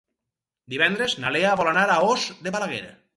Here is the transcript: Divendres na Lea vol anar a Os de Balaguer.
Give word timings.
Divendres 0.73 1.15
na 1.25 1.33
Lea 1.37 1.51
vol 1.61 1.71
anar 1.73 1.83
a 1.97 2.01
Os 2.09 2.25
de 2.49 2.55
Balaguer. 2.57 2.83